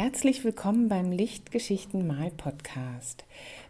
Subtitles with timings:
[0.00, 3.24] Herzlich willkommen beim Lichtgeschichten Mal Podcast.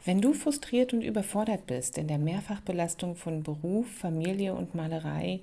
[0.04, 5.40] Wenn du frustriert und überfordert bist in der Mehrfachbelastung von Beruf, Familie und Malerei,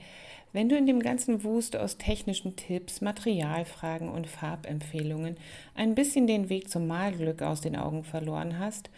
[0.53, 5.37] wenn du in dem ganzen Wust aus technischen Tipps, Materialfragen und Farbempfehlungen
[5.73, 8.91] ein bisschen den Weg zum Malglück aus den Augen verloren hast,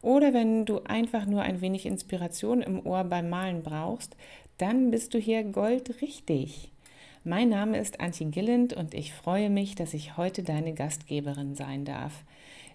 [0.00, 4.16] oder wenn du einfach nur ein wenig Inspiration im Ohr beim Malen brauchst,
[4.56, 6.70] dann bist du hier goldrichtig.
[7.26, 11.86] Mein Name ist Antje Gilland und ich freue mich, dass ich heute deine Gastgeberin sein
[11.86, 12.22] darf.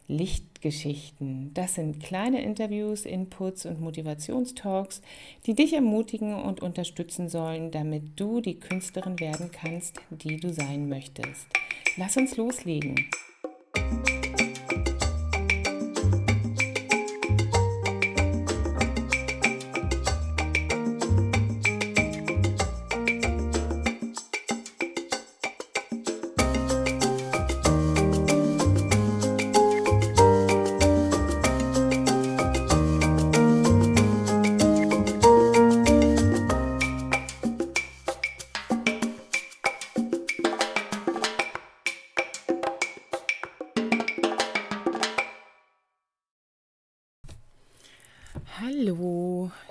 [0.08, 5.04] Lichtgeschichten, das sind kleine Interviews, Inputs und Motivationstalks,
[5.46, 10.90] die dich ermutigen und unterstützen sollen, damit du die Künstlerin werden kannst, die du sein
[10.90, 11.46] möchtest.
[11.96, 12.96] Lass uns loslegen.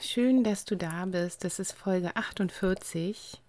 [0.00, 1.44] Schön, dass du da bist.
[1.44, 3.40] Das ist Folge 48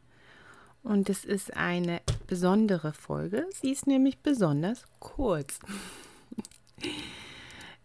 [0.84, 3.46] und es ist eine besondere Folge.
[3.54, 5.60] Sie ist nämlich besonders kurz.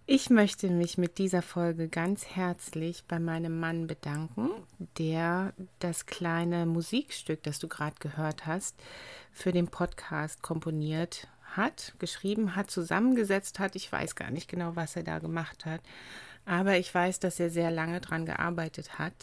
[0.07, 4.51] Ich möchte mich mit dieser Folge ganz herzlich bei meinem Mann bedanken,
[4.99, 8.77] der das kleine Musikstück, das du gerade gehört hast,
[9.33, 13.77] für den Podcast komponiert hat, geschrieben hat, zusammengesetzt hat.
[13.77, 15.81] Ich weiß gar nicht genau, was er da gemacht hat.
[16.47, 19.15] Aber ich weiß, dass er sehr lange daran gearbeitet hat.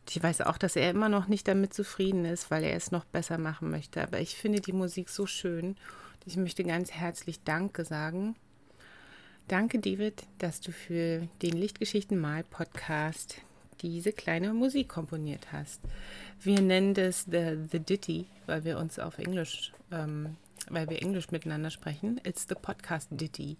[0.00, 2.90] Und ich weiß auch, dass er immer noch nicht damit zufrieden ist, weil er es
[2.90, 4.02] noch besser machen möchte.
[4.02, 5.76] Aber ich finde die Musik so schön.
[6.24, 8.36] Ich möchte ganz herzlich Danke sagen.
[9.48, 13.36] Danke, David, dass du für den Lichtgeschichten Mal Podcast
[13.80, 15.80] diese kleine Musik komponiert hast.
[16.40, 20.36] Wir nennen das The, the Ditty, weil wir uns auf Englisch, ähm,
[20.70, 22.20] weil wir Englisch miteinander sprechen.
[22.24, 23.56] It's the Podcast Ditty.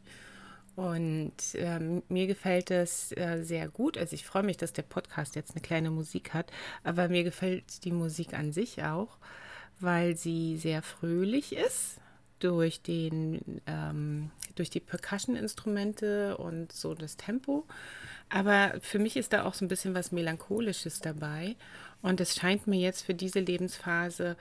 [0.75, 3.99] Und ähm, mir gefällt es äh, sehr gut.
[3.99, 6.51] Also ich freue mich, dass der Podcast jetzt eine kleine Musik hat,
[6.83, 9.19] aber mir gefällt die Musik an sich auch,
[9.81, 11.99] weil sie sehr fröhlich ist
[12.39, 17.67] durch den ähm, durch die Percussion-Instrumente und so das Tempo.
[18.29, 21.57] Aber für mich ist da auch so ein bisschen was Melancholisches dabei.
[22.01, 24.37] Und es scheint mir jetzt für diese Lebensphase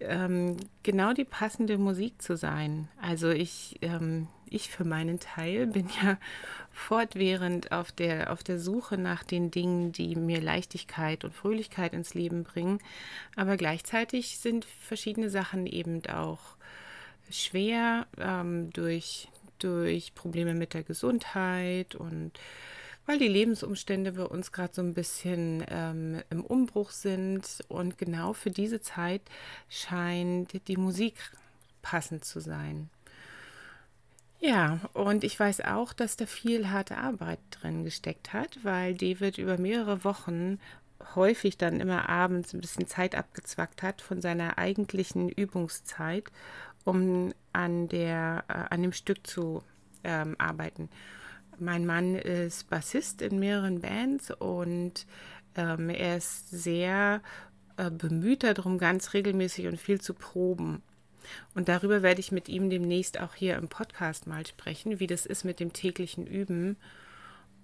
[0.00, 2.88] ähm, genau die passende Musik zu sein.
[3.00, 6.18] Also ich, ähm, ich für meinen Teil bin ja
[6.72, 12.14] fortwährend auf der, auf der Suche nach den Dingen, die mir Leichtigkeit und Fröhlichkeit ins
[12.14, 12.80] Leben bringen.
[13.34, 16.56] Aber gleichzeitig sind verschiedene Sachen eben auch
[17.30, 19.28] schwer ähm, durch,
[19.58, 22.32] durch Probleme mit der Gesundheit und
[23.06, 27.64] weil die Lebensumstände bei uns gerade so ein bisschen ähm, im Umbruch sind.
[27.68, 29.22] Und genau für diese Zeit
[29.68, 31.14] scheint die Musik
[31.82, 32.90] passend zu sein.
[34.38, 39.38] Ja, und ich weiß auch, dass da viel harte Arbeit drin gesteckt hat, weil David
[39.38, 40.58] über mehrere Wochen
[41.14, 46.24] häufig dann immer abends ein bisschen Zeit abgezwackt hat von seiner eigentlichen Übungszeit,
[46.84, 49.62] um an, der, äh, an dem Stück zu
[50.04, 50.90] ähm, arbeiten.
[51.58, 55.06] Mein Mann ist Bassist in mehreren Bands und
[55.56, 57.22] ähm, er ist sehr
[57.78, 60.82] äh, bemüht darum, ganz regelmäßig und viel zu proben.
[61.54, 65.26] Und darüber werde ich mit ihm demnächst auch hier im Podcast mal sprechen, wie das
[65.26, 66.76] ist mit dem täglichen Üben,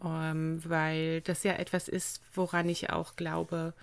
[0.05, 3.75] ähm, weil das ja etwas ist, woran ich auch glaube,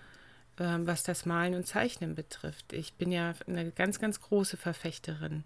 [0.60, 2.74] ähm, was das Malen und Zeichnen betrifft.
[2.74, 5.44] Ich bin ja eine ganz, ganz große Verfechterin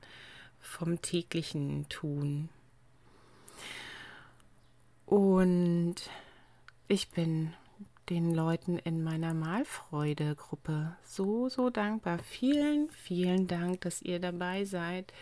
[0.59, 2.49] vom täglichen Tun.
[5.05, 5.95] Und
[6.87, 7.53] ich bin
[8.09, 12.19] den Leuten in meiner Malfreude-Gruppe so, so dankbar.
[12.19, 15.13] Vielen, vielen Dank, dass ihr dabei seid,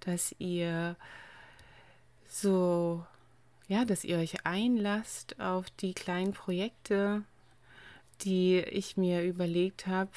[0.00, 0.96] dass ihr
[2.26, 3.04] so,
[3.68, 7.22] ja, dass ihr euch einlasst auf die kleinen Projekte,
[8.22, 10.10] die ich mir überlegt habe,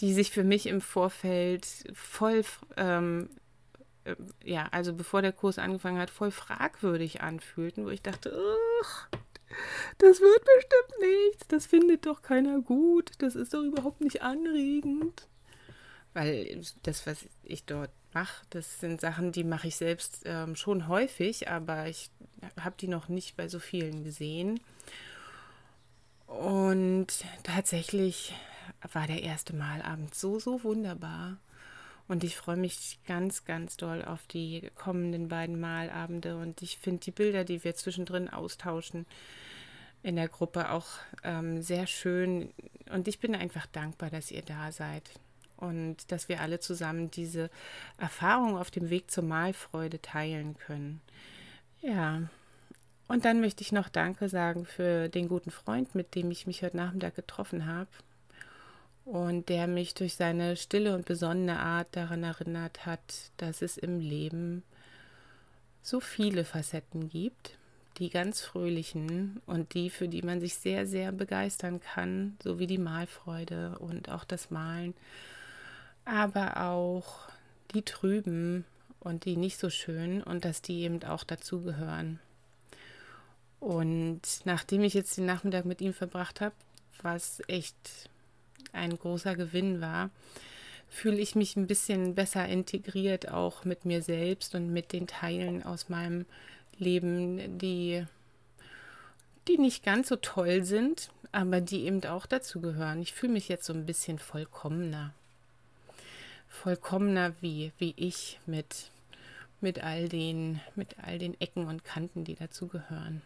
[0.00, 2.44] die sich für mich im Vorfeld voll
[2.76, 3.28] ähm,
[4.04, 8.30] äh, ja, also bevor der Kurs angefangen hat, voll fragwürdig anfühlten, wo ich dachte,
[9.98, 15.26] das wird bestimmt nichts, das findet doch keiner gut, das ist doch überhaupt nicht anregend.
[16.12, 20.88] Weil das, was ich dort mache, das sind Sachen, die mache ich selbst ähm, schon
[20.88, 22.10] häufig, aber ich
[22.60, 24.60] habe die noch nicht bei so vielen gesehen.
[26.26, 28.34] Und tatsächlich
[28.92, 31.36] war der erste Malabend so, so wunderbar.
[32.06, 36.36] Und ich freue mich ganz, ganz doll auf die kommenden beiden Malabende.
[36.36, 39.06] Und ich finde die Bilder, die wir zwischendrin austauschen,
[40.02, 40.86] in der Gruppe auch
[41.22, 42.52] ähm, sehr schön.
[42.90, 45.02] Und ich bin einfach dankbar, dass ihr da seid
[45.56, 47.48] und dass wir alle zusammen diese
[47.96, 51.00] Erfahrung auf dem Weg zur Malfreude teilen können.
[51.80, 52.28] Ja.
[53.08, 56.62] Und dann möchte ich noch Danke sagen für den guten Freund, mit dem ich mich
[56.62, 57.88] heute Nachmittag getroffen habe
[59.04, 63.00] und der mich durch seine stille und besonnene Art daran erinnert hat,
[63.36, 64.62] dass es im Leben
[65.82, 67.58] so viele Facetten gibt,
[67.98, 72.66] die ganz fröhlichen und die, für die man sich sehr, sehr begeistern kann, so wie
[72.66, 74.94] die Malfreude und auch das Malen,
[76.04, 77.28] aber auch
[77.74, 78.64] die trüben
[79.00, 82.20] und die nicht so schön und dass die eben auch dazugehören.
[83.60, 86.54] Und nachdem ich jetzt den Nachmittag mit ihm verbracht habe,
[87.02, 88.08] was echt
[88.74, 90.10] ein großer Gewinn war,
[90.88, 95.62] fühle ich mich ein bisschen besser integriert, auch mit mir selbst und mit den Teilen
[95.64, 96.24] aus meinem
[96.78, 98.04] Leben, die,
[99.48, 103.02] die nicht ganz so toll sind, aber die eben auch dazu gehören.
[103.02, 105.12] Ich fühle mich jetzt so ein bisschen vollkommener.
[106.48, 108.90] Vollkommener wie, wie ich mit,
[109.60, 113.22] mit, all den, mit all den Ecken und Kanten, die dazu gehören.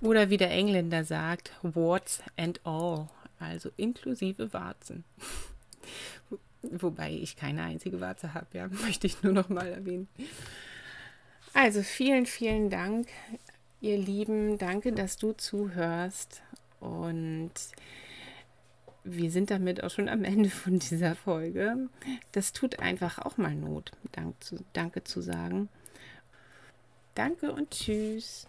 [0.00, 3.08] Oder wie der Engländer sagt, warts and all
[3.42, 5.04] also inklusive Warzen.
[6.62, 10.08] Wobei ich keine einzige Warze habe, ja, möchte ich nur noch mal erwähnen.
[11.54, 13.08] Also vielen, vielen Dank,
[13.80, 14.58] ihr Lieben.
[14.58, 16.42] Danke, dass du zuhörst.
[16.80, 17.52] Und
[19.04, 21.88] wir sind damit auch schon am Ende von dieser Folge.
[22.32, 25.68] Das tut einfach auch mal Not, Dank zu, Danke zu sagen.
[27.14, 28.46] Danke und tschüss.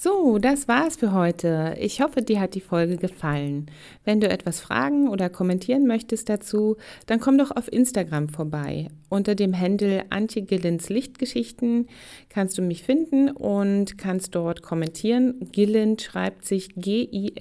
[0.00, 1.74] So, das war's für heute.
[1.80, 3.66] Ich hoffe, dir hat die Folge gefallen.
[4.04, 8.90] Wenn du etwas fragen oder kommentieren möchtest dazu, dann komm doch auf Instagram vorbei.
[9.08, 11.88] Unter dem Handle Antje Gillens Lichtgeschichten
[12.28, 15.34] kannst du mich finden und kannst dort kommentieren.
[15.50, 17.40] Gillen schreibt sich G-I-L-L-A-N-D.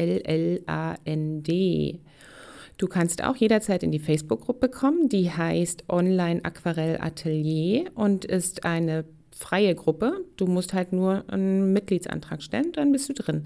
[2.80, 8.66] Du kannst auch jederzeit in die Facebook-Gruppe kommen, die heißt Online Aquarell Atelier und ist
[8.66, 9.06] eine
[9.38, 10.26] freie Gruppe.
[10.36, 13.44] Du musst halt nur einen Mitgliedsantrag stellen, dann bist du drin.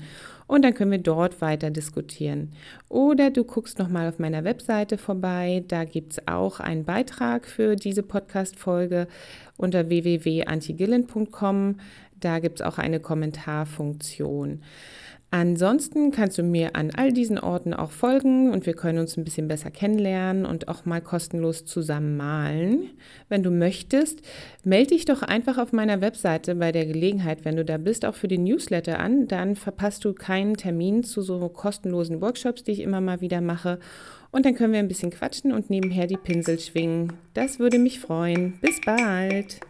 [0.48, 2.52] Und dann können wir dort weiter diskutieren.
[2.90, 5.64] Oder du guckst nochmal auf meiner Webseite vorbei.
[5.68, 9.08] Da gibt es auch einen Beitrag für diese Podcast-Folge
[9.58, 11.76] unter www.antigillen.com.
[12.20, 14.62] Da gibt es auch eine Kommentarfunktion.
[15.34, 19.24] Ansonsten kannst du mir an all diesen Orten auch folgen und wir können uns ein
[19.24, 22.90] bisschen besser kennenlernen und auch mal kostenlos zusammen malen.
[23.30, 24.22] Wenn du möchtest,
[24.66, 28.16] melde dich doch einfach auf meiner Webseite bei der Gelegenheit, wenn du da bist, auch
[28.16, 29.30] für den Newsletter an.
[29.30, 33.80] Dann verpasst du keinen Termin zu so kostenlosen Workshops, die ich immer mal wieder mache.
[34.32, 37.14] Und dann können wir ein bisschen quatschen und nebenher die Pinsel schwingen.
[37.34, 38.60] Das würde mich freuen.
[38.60, 39.62] Bis bald!